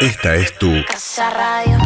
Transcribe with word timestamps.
Esta 0.00 0.36
es 0.36 0.56
tu 0.58 0.72
Casa 0.86 1.30
Radio. 1.30 1.78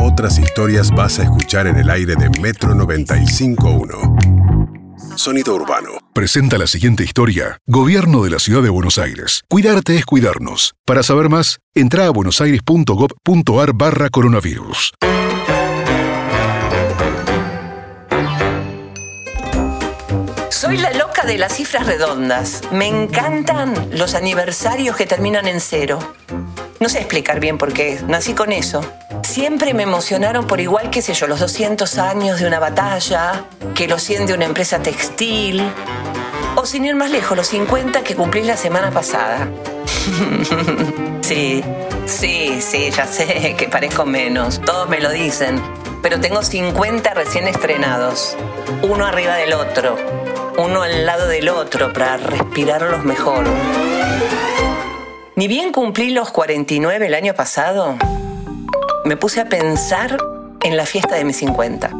Otras 0.00 0.38
historias 0.38 0.90
vas 0.90 1.18
a 1.18 1.24
escuchar 1.24 1.66
en 1.66 1.76
el 1.76 1.90
aire 1.90 2.14
de 2.16 2.30
Metro 2.40 2.72
95.1. 2.74 5.16
Sonido 5.16 5.54
Urbano. 5.54 5.90
Presenta 6.14 6.56
la 6.58 6.66
siguiente 6.66 7.04
historia. 7.04 7.58
Gobierno 7.66 8.22
de 8.22 8.30
la 8.30 8.38
Ciudad 8.38 8.62
de 8.62 8.70
Buenos 8.70 8.96
Aires. 8.98 9.42
Cuidarte 9.48 9.96
es 9.96 10.06
cuidarnos. 10.06 10.74
Para 10.84 11.02
saber 11.02 11.28
más, 11.28 11.58
entra 11.74 12.06
a 12.06 12.10
buenosaires.gov.ar 12.10 13.72
barra 13.74 14.08
coronavirus. 14.10 14.92
Soy 20.50 20.78
la 20.78 20.92
loca 20.92 21.24
de 21.24 21.38
las 21.38 21.54
cifras 21.56 21.86
redondas. 21.86 22.62
Me 22.72 22.88
encantan 22.88 23.90
los 23.96 24.14
aniversarios 24.14 24.96
que 24.96 25.06
terminan 25.06 25.46
en 25.46 25.60
cero. 25.60 25.98
No 26.80 26.88
sé 26.88 26.98
explicar 26.98 27.40
bien 27.40 27.58
por 27.58 27.72
qué, 27.72 28.00
nací 28.06 28.34
con 28.34 28.52
eso. 28.52 28.80
Siempre 29.24 29.74
me 29.74 29.82
emocionaron 29.82 30.46
por 30.46 30.60
igual, 30.60 30.90
qué 30.90 31.02
sé 31.02 31.12
yo, 31.12 31.26
los 31.26 31.40
200 31.40 31.98
años 31.98 32.38
de 32.38 32.46
una 32.46 32.60
batalla, 32.60 33.44
que 33.74 33.88
los 33.88 34.02
100 34.04 34.26
de 34.26 34.34
una 34.34 34.44
empresa 34.44 34.78
textil, 34.80 35.60
o 36.54 36.64
sin 36.66 36.84
ir 36.84 36.94
más 36.94 37.10
lejos, 37.10 37.36
los 37.36 37.48
50 37.48 38.02
que 38.02 38.14
cumplí 38.14 38.42
la 38.42 38.56
semana 38.56 38.92
pasada. 38.92 39.48
sí, 41.20 41.64
sí, 42.06 42.60
sí, 42.60 42.90
ya 42.90 43.06
sé 43.08 43.56
que 43.58 43.68
parezco 43.68 44.06
menos, 44.06 44.60
todos 44.60 44.88
me 44.88 45.00
lo 45.00 45.10
dicen, 45.10 45.60
pero 46.00 46.20
tengo 46.20 46.44
50 46.44 47.12
recién 47.12 47.48
estrenados, 47.48 48.36
uno 48.82 49.04
arriba 49.04 49.34
del 49.34 49.52
otro, 49.52 49.96
uno 50.58 50.82
al 50.82 51.04
lado 51.06 51.26
del 51.26 51.48
otro 51.48 51.92
para 51.92 52.18
respirarlos 52.18 53.04
mejor. 53.04 53.46
Ni 55.38 55.46
bien 55.46 55.70
cumplí 55.70 56.10
los 56.10 56.32
49 56.32 57.06
el 57.06 57.14
año 57.14 57.32
pasado, 57.32 57.96
me 59.04 59.16
puse 59.16 59.40
a 59.40 59.48
pensar 59.48 60.18
en 60.64 60.76
la 60.76 60.84
fiesta 60.84 61.14
de 61.14 61.22
mis 61.22 61.36
50. 61.36 61.92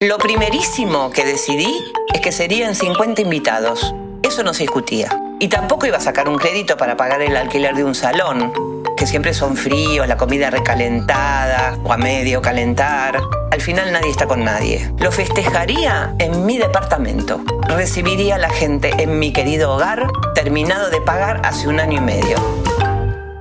Lo 0.00 0.18
primerísimo 0.18 1.10
que 1.10 1.24
decidí 1.24 1.74
es 2.14 2.20
que 2.20 2.30
serían 2.30 2.76
50 2.76 3.22
invitados. 3.22 3.92
Eso 4.22 4.44
no 4.44 4.54
se 4.54 4.62
discutía. 4.62 5.08
Y 5.40 5.48
tampoco 5.48 5.88
iba 5.88 5.96
a 5.96 6.00
sacar 6.00 6.28
un 6.28 6.36
crédito 6.36 6.76
para 6.76 6.96
pagar 6.96 7.22
el 7.22 7.36
alquiler 7.36 7.74
de 7.74 7.82
un 7.82 7.96
salón, 7.96 8.52
que 8.96 9.06
siempre 9.06 9.34
son 9.34 9.56
fríos, 9.56 10.06
la 10.06 10.16
comida 10.16 10.50
recalentada 10.50 11.78
o 11.84 11.92
a 11.92 11.96
medio 11.96 12.40
calentar. 12.42 13.20
Al 13.50 13.60
final 13.60 13.92
nadie 13.92 14.10
está 14.10 14.26
con 14.26 14.44
nadie. 14.44 14.92
Lo 14.98 15.12
festejaría 15.12 16.14
en 16.18 16.44
mi 16.46 16.58
departamento. 16.58 17.40
Recibiría 17.68 18.36
a 18.36 18.38
la 18.38 18.50
gente 18.50 18.92
en 18.98 19.18
mi 19.18 19.32
querido 19.32 19.72
hogar, 19.72 20.06
terminado 20.34 20.90
de 20.90 21.00
pagar 21.00 21.40
hace 21.44 21.68
un 21.68 21.80
año 21.80 21.98
y 21.98 22.00
medio. 22.00 22.36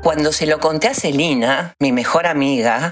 Cuando 0.04 0.34
se 0.34 0.46
lo 0.46 0.60
conté 0.60 0.90
a 0.90 0.94
Celina, 0.94 1.76
mi 1.80 1.94
mejor 1.94 2.28
amiga, 2.28 2.92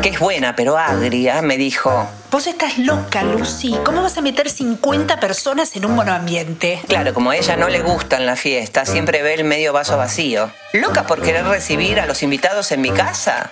que 0.00 0.10
es 0.10 0.20
buena 0.20 0.54
pero 0.54 0.78
agria, 0.78 1.42
me 1.42 1.56
dijo, 1.56 2.08
Vos 2.30 2.46
estás 2.46 2.78
loca, 2.78 3.24
Lucy. 3.24 3.76
¿Cómo 3.84 4.00
vas 4.00 4.16
a 4.16 4.20
meter 4.20 4.48
50 4.48 5.18
personas 5.18 5.74
en 5.74 5.84
un 5.86 5.96
monoambiente? 5.96 6.80
claro, 6.86 7.12
como 7.14 7.30
a 7.30 7.36
ella 7.36 7.56
no 7.56 7.68
le 7.68 7.80
gustan 7.80 8.26
las 8.26 8.38
fiestas, 8.38 8.88
siempre 8.88 9.22
ve 9.22 9.34
el 9.34 9.42
medio 9.42 9.72
vaso 9.72 9.96
vacío. 9.96 10.48
¿Loca 10.72 11.04
por 11.04 11.20
querer 11.20 11.44
recibir 11.46 11.98
a 11.98 12.06
los 12.06 12.22
invitados 12.22 12.70
en 12.70 12.80
mi 12.80 12.90
casa? 12.90 13.50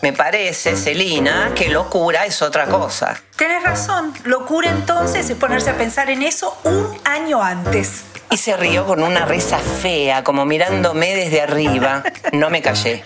Me 0.00 0.14
parece, 0.14 0.76
Celina, 0.76 1.52
que 1.54 1.68
locura 1.68 2.24
es 2.24 2.40
otra 2.40 2.64
cosa. 2.66 3.20
Tenés 3.36 3.62
razón. 3.62 4.14
Locura 4.24 4.70
entonces 4.70 5.28
es 5.28 5.36
ponerse 5.36 5.70
a 5.70 5.76
pensar 5.76 6.08
en 6.08 6.22
eso 6.22 6.56
un 6.64 6.88
año 7.04 7.42
antes. 7.42 8.04
Y 8.34 8.36
se 8.36 8.56
rió 8.56 8.84
con 8.84 9.00
una 9.04 9.26
risa 9.26 9.60
fea, 9.60 10.24
como 10.24 10.44
mirándome 10.44 11.14
desde 11.14 11.40
arriba. 11.40 12.02
No 12.32 12.50
me 12.50 12.62
callé. 12.62 13.04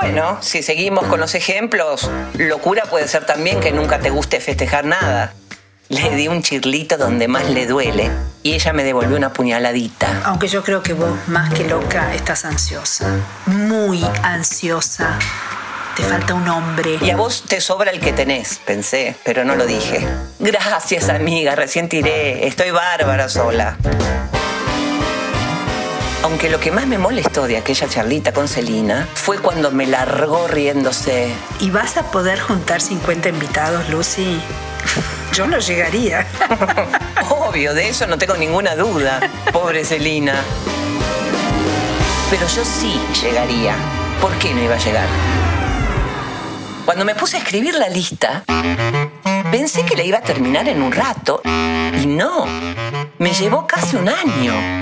Bueno, 0.00 0.38
si 0.42 0.62
seguimos 0.62 1.06
con 1.06 1.18
los 1.18 1.34
ejemplos, 1.34 2.08
locura 2.34 2.84
puede 2.84 3.08
ser 3.08 3.26
también 3.26 3.58
que 3.58 3.72
nunca 3.72 3.98
te 3.98 4.10
guste 4.10 4.38
festejar 4.38 4.84
nada. 4.84 5.34
Le 5.88 6.14
di 6.14 6.28
un 6.28 6.44
chirlito 6.44 6.98
donde 6.98 7.26
más 7.26 7.50
le 7.50 7.66
duele 7.66 8.12
y 8.44 8.52
ella 8.54 8.72
me 8.72 8.84
devolvió 8.84 9.16
una 9.16 9.32
puñaladita. 9.32 10.22
Aunque 10.22 10.46
yo 10.46 10.62
creo 10.62 10.84
que 10.84 10.92
vos, 10.92 11.18
más 11.26 11.52
que 11.52 11.64
loca, 11.64 12.14
estás 12.14 12.44
ansiosa. 12.44 13.12
Muy 13.46 14.06
ansiosa. 14.22 15.18
Te 15.96 16.04
falta 16.04 16.32
un 16.34 16.46
hombre. 16.46 16.96
Y 17.02 17.10
a 17.10 17.16
vos 17.16 17.42
te 17.48 17.60
sobra 17.60 17.90
el 17.90 17.98
que 17.98 18.12
tenés, 18.12 18.60
pensé, 18.64 19.16
pero 19.24 19.44
no 19.44 19.56
lo 19.56 19.66
dije. 19.66 20.06
Gracias, 20.38 21.08
amiga, 21.08 21.56
recién 21.56 21.88
tiré. 21.88 22.46
Estoy 22.46 22.70
bárbara 22.70 23.28
sola. 23.28 23.76
Aunque 26.22 26.50
lo 26.50 26.60
que 26.60 26.70
más 26.70 26.86
me 26.86 26.98
molestó 26.98 27.46
de 27.46 27.56
aquella 27.56 27.88
charlita 27.88 28.32
con 28.32 28.46
Celina 28.46 29.08
fue 29.14 29.38
cuando 29.38 29.70
me 29.70 29.86
largó 29.86 30.46
riéndose. 30.48 31.32
¿Y 31.60 31.70
vas 31.70 31.96
a 31.96 32.10
poder 32.10 32.38
juntar 32.38 32.82
50 32.82 33.30
invitados, 33.30 33.88
Lucy? 33.88 34.38
Yo 35.32 35.46
no 35.46 35.58
llegaría. 35.58 36.26
Obvio, 37.30 37.72
de 37.72 37.88
eso 37.88 38.06
no 38.06 38.18
tengo 38.18 38.34
ninguna 38.36 38.76
duda. 38.76 39.20
Pobre 39.50 39.82
Celina. 39.82 40.34
Pero 42.30 42.46
yo 42.48 42.64
sí 42.64 43.00
llegaría. 43.22 43.74
¿Por 44.20 44.32
qué 44.32 44.52
no 44.52 44.62
iba 44.62 44.74
a 44.74 44.78
llegar? 44.78 45.08
Cuando 46.84 47.06
me 47.06 47.14
puse 47.14 47.38
a 47.38 47.40
escribir 47.40 47.74
la 47.74 47.88
lista, 47.88 48.44
pensé 49.50 49.84
que 49.84 49.96
la 49.96 50.02
iba 50.02 50.18
a 50.18 50.22
terminar 50.22 50.68
en 50.68 50.82
un 50.82 50.92
rato. 50.92 51.40
Y 51.44 52.06
no, 52.06 52.44
me 53.18 53.32
llevó 53.32 53.66
casi 53.66 53.96
un 53.96 54.08
año. 54.08 54.79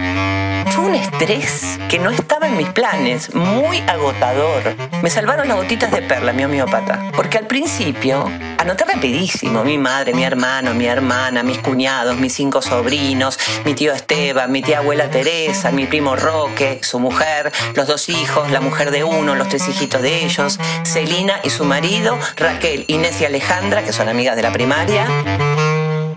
Fue 0.71 0.85
un 0.85 0.95
estrés 0.95 1.79
que 1.89 1.99
no 1.99 2.11
estaba 2.11 2.47
en 2.47 2.57
mis 2.57 2.69
planes, 2.69 3.35
muy 3.35 3.79
agotador. 3.81 4.63
Me 5.03 5.11
salvaron 5.11 5.49
las 5.49 5.57
gotitas 5.57 5.91
de 5.91 6.03
perla, 6.03 6.33
mi 6.33 6.45
homeópata. 6.45 7.11
Porque 7.17 7.39
al 7.39 7.47
principio 7.47 8.31
anoté 8.59 8.85
rapidísimo 8.85 9.65
mi 9.65 9.79
madre, 9.79 10.15
mi 10.15 10.25
hermano, 10.25 10.75
mi 10.75 10.87
hermana, 10.87 11.43
mis 11.43 11.59
cuñados, 11.59 12.17
mis 12.19 12.35
cinco 12.35 12.63
sobrinos, 12.63 13.39
mi 13.65 13.75
tío 13.75 13.93
Esteban, 13.93 14.53
mi 14.53 14.63
tía 14.63 14.79
abuela 14.79 15.11
Teresa, 15.11 15.71
mi 15.71 15.87
primo 15.87 16.17
Roque, 16.17 16.81
su 16.83 16.99
mujer, 17.01 17.53
los 17.75 17.87
dos 17.87 18.09
hijos, 18.09 18.51
la 18.51 18.61
mujer 18.61 18.91
de 18.91 19.05
uno, 19.05 19.35
los 19.35 19.49
tres 19.49 19.69
hijitos 19.69 20.03
de 20.03 20.25
ellos, 20.25 20.59
Celina 20.85 21.41
y 21.43 21.51
su 21.51 21.65
marido, 21.65 22.19
Raquel, 22.37 22.85
Inés 22.89 23.21
y 23.21 23.25
Alejandra, 23.25 23.83
que 23.83 23.93
son 23.93 24.09
amigas 24.09 24.37
de 24.37 24.43
la 24.43 24.53
primaria. 24.53 25.07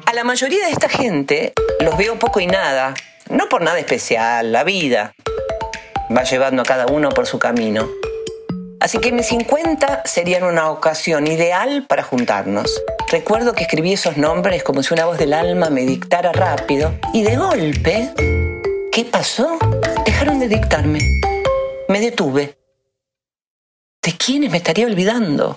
A 0.05 0.13
la 0.13 0.23
mayoría 0.23 0.65
de 0.65 0.71
esta 0.71 0.89
gente 0.89 1.53
los 1.79 1.97
veo 1.97 2.19
poco 2.19 2.39
y 2.39 2.47
nada. 2.47 2.93
No 3.31 3.47
por 3.47 3.61
nada 3.61 3.79
especial, 3.79 4.51
la 4.51 4.65
vida 4.65 5.13
va 6.15 6.23
llevando 6.23 6.63
a 6.63 6.65
cada 6.65 6.87
uno 6.87 7.09
por 7.11 7.25
su 7.25 7.39
camino. 7.39 7.87
Así 8.81 8.97
que 8.97 9.13
mis 9.13 9.27
50 9.27 10.01
serían 10.03 10.43
una 10.43 10.69
ocasión 10.69 11.25
ideal 11.27 11.85
para 11.87 12.03
juntarnos. 12.03 12.83
Recuerdo 13.09 13.53
que 13.53 13.63
escribí 13.63 13.93
esos 13.93 14.17
nombres 14.17 14.63
como 14.63 14.83
si 14.83 14.93
una 14.93 15.05
voz 15.05 15.17
del 15.17 15.31
alma 15.31 15.69
me 15.69 15.85
dictara 15.85 16.33
rápido 16.33 16.93
y 17.13 17.23
de 17.23 17.37
golpe, 17.37 18.11
¿qué 18.91 19.05
pasó? 19.05 19.57
Dejaron 20.05 20.39
de 20.39 20.49
dictarme. 20.49 20.99
Me 21.87 22.01
detuve. 22.01 22.57
¿De 24.01 24.11
quiénes 24.17 24.51
me 24.51 24.57
estaría 24.57 24.87
olvidando? 24.87 25.55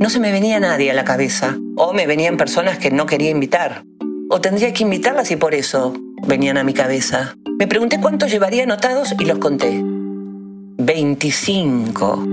No 0.00 0.10
se 0.10 0.20
me 0.20 0.32
venía 0.32 0.60
nadie 0.60 0.90
a 0.90 0.94
la 0.94 1.04
cabeza. 1.04 1.56
O 1.76 1.94
me 1.94 2.06
venían 2.06 2.36
personas 2.36 2.76
que 2.76 2.90
no 2.90 3.06
quería 3.06 3.30
invitar. 3.30 3.84
O 4.28 4.42
tendría 4.42 4.74
que 4.74 4.82
invitarlas 4.82 5.30
y 5.30 5.36
por 5.36 5.54
eso 5.54 5.94
venían 6.26 6.58
a 6.58 6.64
mi 6.64 6.72
cabeza. 6.72 7.34
Me 7.58 7.66
pregunté 7.66 8.00
cuántos 8.00 8.30
llevaría 8.30 8.62
anotados 8.64 9.14
y 9.18 9.24
los 9.24 9.38
conté. 9.38 9.82
25. 10.78 12.24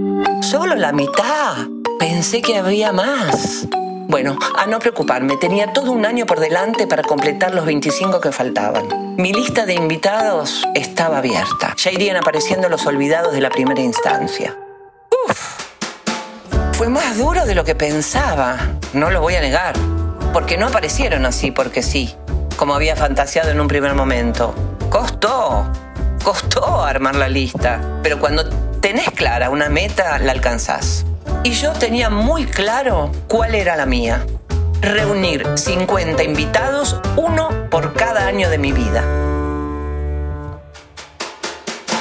Solo 0.41 0.75
la 0.75 0.91
mitad. 0.93 1.67
Pensé 1.99 2.41
que 2.41 2.57
había 2.57 2.91
más. 2.91 3.67
Bueno, 4.09 4.37
a 4.57 4.65
no 4.67 4.79
preocuparme, 4.79 5.35
tenía 5.35 5.73
todo 5.73 5.91
un 5.91 6.05
año 6.05 6.25
por 6.25 6.39
delante 6.39 6.87
para 6.87 7.03
completar 7.03 7.53
los 7.53 7.65
25 7.65 8.21
que 8.21 8.31
faltaban. 8.31 9.17
Mi 9.17 9.33
lista 9.33 9.65
de 9.65 9.73
invitados 9.73 10.63
estaba 10.75 11.17
abierta. 11.17 11.75
Ya 11.75 11.91
irían 11.91 12.15
apareciendo 12.15 12.69
los 12.69 12.85
olvidados 12.85 13.33
de 13.33 13.41
la 13.41 13.49
primera 13.49 13.81
instancia. 13.81 14.55
Uf, 15.27 15.67
fue 16.71 16.87
más 16.87 17.17
duro 17.17 17.45
de 17.45 17.55
lo 17.55 17.65
que 17.65 17.75
pensaba, 17.75 18.57
no 18.93 19.09
lo 19.09 19.19
voy 19.19 19.35
a 19.35 19.41
negar, 19.41 19.75
porque 20.31 20.57
no 20.57 20.67
aparecieron 20.67 21.25
así 21.25 21.51
porque 21.51 21.81
sí, 21.81 22.15
como 22.57 22.73
había 22.73 22.95
fantaseado 22.95 23.51
en 23.51 23.61
un 23.61 23.67
primer 23.67 23.93
momento. 23.93 24.53
Costó, 24.89 25.65
costó 26.23 26.83
armar 26.83 27.15
la 27.15 27.29
lista, 27.29 27.79
pero 28.03 28.19
cuando 28.19 28.49
tenés 28.81 29.09
clara 29.11 29.49
una 29.49 29.69
meta, 29.69 30.17
la 30.19 30.33
alcanzás. 30.33 31.05
Y 31.43 31.51
yo 31.51 31.71
tenía 31.73 32.09
muy 32.09 32.45
claro 32.45 33.11
cuál 33.27 33.55
era 33.55 33.77
la 33.77 33.85
mía. 33.85 34.25
Reunir 34.81 35.45
50 35.55 36.23
invitados, 36.23 36.99
uno 37.15 37.69
por 37.69 37.93
cada 37.93 38.27
año 38.27 38.49
de 38.49 38.57
mi 38.57 38.71
vida. 38.71 39.26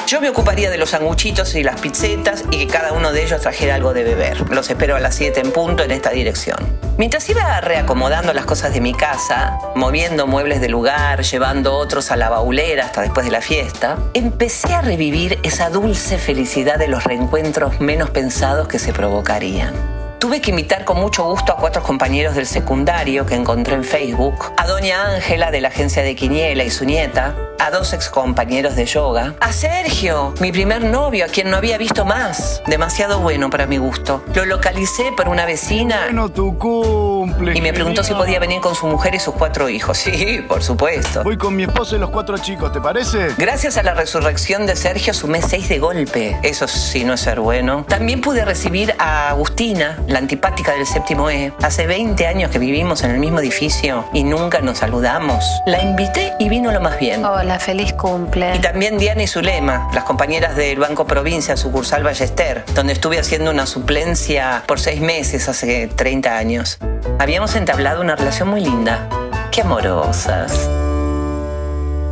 Yo 0.06 0.20
me 0.20 0.28
ocuparía 0.28 0.70
de 0.70 0.78
los 0.78 0.90
sanguchitos 0.90 1.56
y 1.56 1.64
las 1.64 1.80
pizzetas 1.80 2.44
y 2.52 2.58
que 2.58 2.66
cada 2.68 2.92
uno 2.92 3.10
de 3.10 3.24
ellos 3.24 3.40
trajera 3.40 3.74
algo 3.74 3.92
de 3.92 4.04
beber. 4.04 4.48
Los 4.50 4.70
espero 4.70 4.94
a 4.94 5.00
las 5.00 5.16
7 5.16 5.40
en 5.40 5.50
punto 5.50 5.82
en 5.82 5.90
esta 5.90 6.10
dirección. 6.10 6.58
Mientras 6.96 7.28
iba 7.28 7.60
reacomodando 7.60 8.32
las 8.32 8.44
cosas 8.44 8.72
de 8.72 8.80
mi 8.80 8.94
casa, 8.94 9.58
moviendo 9.74 10.28
muebles 10.28 10.60
de 10.60 10.68
lugar, 10.68 11.22
llevando 11.22 11.74
otros 11.74 12.12
a 12.12 12.16
la 12.16 12.28
baulera 12.28 12.84
hasta 12.84 13.02
después 13.02 13.26
de 13.26 13.32
la 13.32 13.40
fiesta, 13.40 13.98
empecé 14.14 14.74
a 14.74 14.80
revivir 14.80 15.40
esa 15.42 15.70
dulce 15.70 16.18
felicidad 16.18 16.78
de 16.78 16.86
los 16.86 17.02
reencuentros 17.02 17.80
menos 17.80 18.10
pensados 18.10 18.68
que 18.68 18.78
se 18.78 18.92
provocarían. 18.92 19.74
Tuve 20.20 20.40
que 20.40 20.50
invitar 20.50 20.84
con 20.84 20.98
mucho 21.00 21.24
gusto 21.24 21.52
a 21.52 21.56
cuatro 21.56 21.82
compañeros 21.82 22.36
del 22.36 22.46
secundario 22.46 23.26
que 23.26 23.34
encontré 23.34 23.74
en 23.74 23.84
Facebook, 23.84 24.52
a 24.56 24.66
doña 24.68 25.14
Ángela 25.14 25.50
de 25.50 25.60
la 25.60 25.68
agencia 25.68 26.02
de 26.02 26.14
Quiniela 26.14 26.62
y 26.64 26.70
su 26.70 26.84
nieta, 26.84 27.34
a 27.66 27.70
dos 27.72 27.92
ex 27.92 28.08
compañeros 28.08 28.76
de 28.76 28.86
yoga, 28.86 29.34
a 29.40 29.52
Sergio, 29.52 30.32
mi 30.40 30.52
primer 30.52 30.84
novio, 30.84 31.24
a 31.24 31.28
quien 31.28 31.50
no 31.50 31.56
había 31.56 31.76
visto 31.78 32.04
más, 32.04 32.62
demasiado 32.68 33.18
bueno 33.18 33.50
para 33.50 33.66
mi 33.66 33.76
gusto. 33.76 34.22
Lo 34.34 34.44
localicé 34.44 35.10
por 35.16 35.28
una 35.28 35.44
vecina 35.46 36.02
Bueno, 36.04 36.28
tu 36.28 36.56
cumple. 36.58 37.56
y 37.58 37.60
me 37.60 37.72
preguntó 37.72 38.04
si 38.04 38.14
podía 38.14 38.38
venir 38.38 38.60
con 38.60 38.76
su 38.76 38.86
mujer 38.86 39.16
y 39.16 39.18
sus 39.18 39.34
cuatro 39.34 39.68
hijos. 39.68 39.96
Sí, 40.06 40.38
por 40.46 40.62
supuesto. 40.62 41.24
Voy 41.24 41.36
con 41.36 41.56
mi 41.56 41.64
esposa 41.64 41.96
y 41.96 41.98
los 41.98 42.10
cuatro 42.10 42.38
chicos, 42.38 42.72
¿te 42.72 42.80
parece? 42.80 43.34
Gracias 43.36 43.76
a 43.76 43.82
la 43.82 43.92
resurrección 43.94 44.64
de 44.66 44.76
Sergio 44.76 45.12
sumé 45.12 45.42
seis 45.42 45.68
de 45.68 45.80
golpe. 45.80 46.38
Eso 46.44 46.68
sí 46.68 47.02
no 47.02 47.14
es 47.14 47.20
ser 47.20 47.40
bueno. 47.40 47.84
También 47.88 48.20
pude 48.20 48.44
recibir 48.44 48.94
a 48.98 49.30
Agustina, 49.30 49.98
la 50.06 50.20
antipática 50.20 50.72
del 50.72 50.86
séptimo 50.86 51.28
E. 51.28 51.52
Hace 51.60 51.86
20 51.88 52.24
años 52.28 52.50
que 52.52 52.60
vivimos 52.60 53.02
en 53.02 53.10
el 53.10 53.18
mismo 53.18 53.40
edificio 53.40 54.04
y 54.12 54.22
nunca 54.22 54.60
nos 54.60 54.78
saludamos. 54.78 55.44
La 55.66 55.82
invité 55.82 56.32
y 56.38 56.48
vino 56.48 56.70
lo 56.70 56.80
más 56.80 56.98
bien. 57.00 57.24
Hola, 57.24 57.55
feliz 57.58 57.92
cumple. 57.92 58.56
Y 58.56 58.60
también 58.60 58.98
Diana 58.98 59.22
y 59.22 59.26
Zulema, 59.26 59.88
las 59.94 60.04
compañeras 60.04 60.56
del 60.56 60.78
Banco 60.78 61.06
Provincia, 61.06 61.56
sucursal 61.56 62.02
Ballester, 62.02 62.64
donde 62.74 62.92
estuve 62.92 63.18
haciendo 63.18 63.50
una 63.50 63.66
suplencia 63.66 64.62
por 64.66 64.80
seis 64.80 65.00
meses 65.00 65.48
hace 65.48 65.88
30 65.88 66.36
años. 66.36 66.78
Habíamos 67.18 67.54
entablado 67.56 68.00
una 68.00 68.16
relación 68.16 68.48
muy 68.48 68.60
linda. 68.60 69.08
Qué 69.50 69.62
amorosas. 69.62 70.68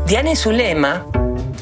Diana 0.06 0.32
y 0.32 0.36
Zulema, 0.36 1.06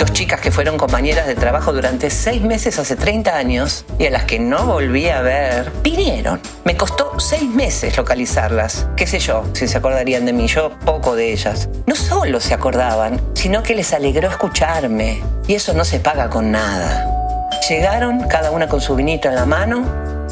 dos 0.03 0.13
chicas 0.13 0.41
que 0.41 0.51
fueron 0.51 0.79
compañeras 0.79 1.29
de 1.29 1.37
trabajo 1.37 1.73
durante 1.73 2.11
seis 2.11 2.43
meses 2.43 2.77
hace 2.81 2.97
30 2.97 3.37
años 3.37 3.85
y 4.01 4.07
a 4.07 4.11
las 4.11 4.25
que 4.25 4.41
no 4.41 4.67
volví 4.67 5.09
a 5.09 5.23
ver, 5.23 5.71
vinieron. 5.85 6.41
Me 6.65 6.77
costó 6.77 7.21
seis 7.21 7.49
meses 7.49 7.97
localizarlas. 7.97 8.89
Qué 8.97 9.07
sé 9.07 9.21
yo, 9.21 9.45
si 9.53 9.69
se 9.69 9.79
acordarían 9.79 10.27
de 10.27 10.33
mí, 10.33 10.49
yo 10.49 10.73
poco 10.85 11.15
de 11.15 11.33
ellas. 11.33 11.69
No 11.87 11.95
solo 11.95 12.41
se 12.41 12.53
acordaban, 12.53 13.21
sino 13.35 13.63
que 13.63 13.77
les 13.77 13.93
alegró 13.93 14.29
escucharme. 14.29 15.23
Y 15.47 15.55
eso 15.55 15.73
no 15.73 15.85
se 15.85 16.01
paga 16.01 16.29
con 16.29 16.51
nada. 16.51 17.49
Llegaron, 17.69 18.27
cada 18.27 18.51
una 18.51 18.67
con 18.67 18.81
su 18.81 18.97
vinito 18.97 19.29
en 19.29 19.37
la 19.37 19.47
mano, 19.47 19.85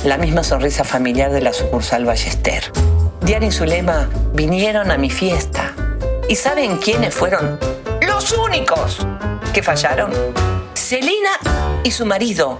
la 0.03 0.19
misma 0.19 0.43
sonrisa 0.43 0.83
familiar 0.83 1.31
de 1.31 1.43
la 1.43 1.53
sucursal 1.53 2.05
Ballester. 2.05 2.73
Diana 3.21 3.47
y 3.47 3.53
Zulema 3.53 4.09
vinieron 4.33 4.91
a 4.91 4.99
mi 4.99 5.11
fiesta. 5.11 5.77
¿Y 6.29 6.35
saben 6.35 6.79
quiénes 6.79 7.15
fueron 7.15 7.57
los 8.01 8.33
únicos 8.33 9.07
que 9.53 9.63
fallaron? 9.63 10.13
Celina 10.75 11.31
y 11.85 11.91
su 11.91 12.07
marido. 12.07 12.59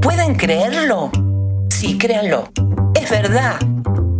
¿Pueden 0.00 0.34
creerlo? 0.34 1.10
Sí, 1.70 1.98
créanlo. 1.98 2.48
Es 2.94 3.10
verdad. 3.10 3.56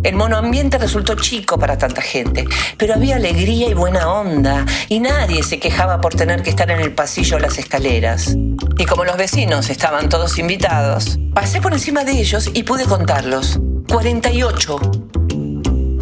El 0.03 0.15
monoambiente 0.15 0.77
resultó 0.77 1.15
chico 1.15 1.57
para 1.57 1.77
tanta 1.77 2.01
gente, 2.01 2.45
pero 2.77 2.93
había 2.93 3.15
alegría 3.15 3.67
y 3.67 3.73
buena 3.73 4.07
onda, 4.11 4.63
y 4.87 4.99
nadie 4.99 5.41
se 5.41 5.59
quejaba 5.59 5.99
por 5.99 6.13
tener 6.13 6.43
que 6.43 6.51
estar 6.51 6.69
en 6.69 6.79
el 6.79 6.93
pasillo 6.93 7.37
o 7.37 7.39
las 7.39 7.57
escaleras. 7.57 8.35
Y 8.77 8.85
como 8.85 9.03
los 9.03 9.17
vecinos 9.17 9.69
estaban 9.69 10.07
todos 10.07 10.37
invitados, 10.37 11.17
pasé 11.33 11.59
por 11.59 11.73
encima 11.73 12.03
de 12.03 12.11
ellos 12.11 12.51
y 12.53 12.63
pude 12.63 12.85
contarlos. 12.85 13.59
48. 13.89 14.79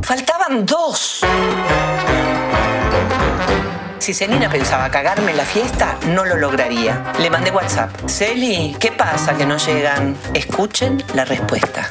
Faltaban 0.01 0.65
dos. 0.65 1.21
Si 4.03 4.13
Celina 4.13 4.49
pensaba 4.49 4.91
cagarme 4.91 5.31
en 5.31 5.37
la 5.37 5.45
fiesta, 5.45 5.97
no 6.07 6.25
lo 6.25 6.35
lograría. 6.35 7.13
Le 7.19 7.29
mandé 7.29 7.51
WhatsApp. 7.51 7.89
Celi, 8.05 8.75
¿qué 8.77 8.91
pasa 8.91 9.33
que 9.37 9.45
no 9.45 9.55
llegan? 9.55 10.17
Escuchen 10.33 11.01
la 11.13 11.23
respuesta. 11.23 11.87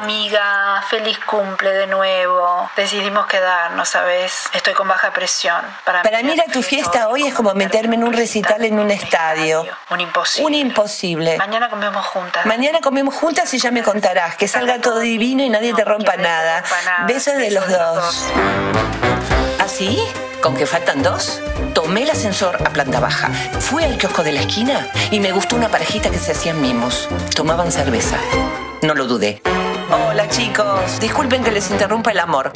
Amiga, 0.00 0.80
feliz 0.88 1.18
cumple 1.26 1.72
de 1.72 1.88
nuevo. 1.88 2.70
Decidimos 2.76 3.26
quedarnos, 3.26 3.88
¿sabes? 3.88 4.44
Estoy 4.52 4.74
con 4.74 4.86
baja 4.86 5.12
presión. 5.12 5.60
Para, 5.84 6.02
Para 6.02 6.22
mí 6.22 6.32
ir 6.32 6.40
a 6.40 6.52
tu 6.52 6.62
fiesta 6.62 7.08
hoy 7.08 7.26
es 7.26 7.34
como 7.34 7.52
meterme 7.54 7.96
en 7.96 8.04
un 8.04 8.12
recital 8.12 8.64
en 8.64 8.78
un 8.78 8.92
estadio. 8.92 9.66
Un 9.90 10.00
imposible. 10.00 10.46
Un 10.46 10.54
imposible. 10.54 11.36
Mañana 11.36 11.68
comemos 11.68 12.06
juntas. 12.06 12.46
Mañana 12.46 12.80
comemos 12.80 13.12
juntas 13.16 13.52
y 13.54 13.58
ya 13.58 13.72
me 13.72 13.82
contarás. 13.82 14.36
Que 14.36 14.46
salga 14.46 14.80
todo 14.80 15.00
divino 15.00 15.42
y 15.42 15.48
nadie 15.48 15.74
te 15.74 15.84
rompa 15.84 16.16
nada. 16.16 16.62
Besos 17.08 17.34
de 17.34 17.50
los 17.50 17.68
dos. 17.68 18.28
¿Así? 19.58 20.00
¿Con 20.42 20.54
que 20.54 20.66
faltan 20.66 21.02
dos? 21.02 21.40
Tomé 21.74 22.02
el 22.02 22.10
ascensor 22.10 22.56
a 22.56 22.70
planta 22.70 23.00
baja, 23.00 23.30
fui 23.58 23.82
al 23.84 23.98
kiosco 23.98 24.22
de 24.22 24.32
la 24.32 24.40
esquina 24.40 24.88
y 25.10 25.20
me 25.20 25.32
gustó 25.32 25.56
una 25.56 25.68
parejita 25.68 26.10
que 26.10 26.18
se 26.18 26.32
hacían 26.32 26.60
mimos. 26.60 27.08
Tomaban 27.34 27.72
cerveza. 27.72 28.16
No 28.82 28.94
lo 28.94 29.06
dudé. 29.06 29.42
Hola 29.90 30.28
chicos, 30.28 31.00
disculpen 31.00 31.42
que 31.42 31.52
les 31.52 31.70
interrumpa 31.70 32.10
el 32.10 32.18
amor. 32.18 32.52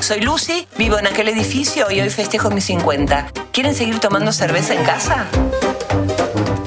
Soy 0.00 0.20
Lucy, 0.20 0.66
vivo 0.76 0.98
en 0.98 1.06
aquel 1.06 1.28
edificio 1.28 1.90
y 1.90 2.00
hoy 2.00 2.10
festejo 2.10 2.50
mis 2.50 2.64
50. 2.64 3.28
¿Quieren 3.52 3.74
seguir 3.74 3.98
tomando 3.98 4.32
cerveza 4.32 4.74
en 4.74 4.84
casa? 4.84 5.26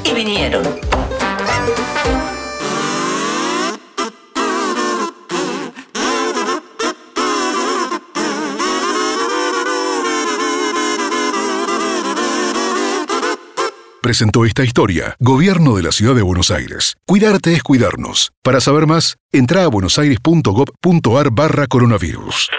Y 0.04 0.13
vinieron. 0.13 0.95
Presentó 14.06 14.46
esta 14.46 14.63
historia 14.63 15.16
Gobierno 15.19 15.75
de 15.75 15.81
la 15.81 15.92
Ciudad 15.92 16.13
de 16.13 16.22
Buenos 16.22 16.52
Aires. 16.52 16.96
Cuidarte 17.07 17.54
es 17.54 17.63
cuidarnos. 17.63 18.34
Para 18.44 18.62
saber 18.62 18.86
más, 18.86 19.16
entra 19.31 19.63
a 19.63 19.68
buenosaires.gov.ar 19.68 21.31
barra 21.31 21.66
coronavirus. 21.66 22.52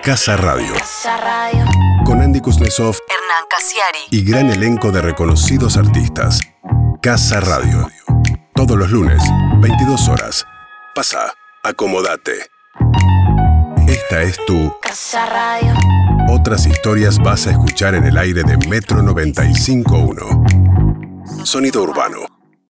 Casa 0.00 0.36
Radio. 0.36 0.74
Con 2.04 2.22
Andy 2.22 2.40
Kuznetsov 2.40 2.96
Hernán 3.08 3.46
Casiari. 3.50 3.98
y 4.12 4.22
gran 4.22 4.48
elenco 4.48 4.92
de 4.92 5.02
reconocidos 5.02 5.76
artistas. 5.76 6.38
Casa 7.02 7.40
Radio. 7.40 7.90
Todos 8.54 8.78
los 8.78 8.92
lunes, 8.92 9.20
22 9.60 10.08
horas. 10.08 10.46
Pasa, 10.94 11.34
acomodate. 11.64 12.46
Esta 13.88 14.22
es 14.22 14.38
tu 14.46 14.72
Casa 14.80 15.26
Radio. 15.26 15.74
Otras 16.30 16.66
historias 16.66 17.18
vas 17.18 17.46
a 17.46 17.52
escuchar 17.52 17.94
en 17.94 18.04
el 18.04 18.18
aire 18.18 18.42
de 18.42 18.58
Metro 18.68 19.00
95.1. 19.00 21.44
Sonido 21.44 21.82
urbano. 21.82 22.37